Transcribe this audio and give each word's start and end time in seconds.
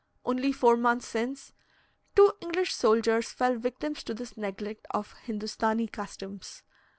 Only 0.25 0.51
four 0.51 0.77
months 0.77 1.05
since, 1.05 1.53
two 2.15 2.33
English 2.41 2.73
soldiers 2.73 3.29
fell 3.29 3.53
victims 3.53 4.01
to 4.05 4.15
this 4.15 4.35
neglect 4.35 4.87
of 4.89 5.13
Hindostanee 5.27 5.91
customs. 5.91 6.63